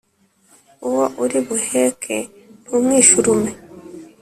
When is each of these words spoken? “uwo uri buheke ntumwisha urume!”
“uwo 0.87 1.05
uri 1.23 1.39
buheke 1.47 2.17
ntumwisha 2.63 3.13
urume!” 3.21 3.51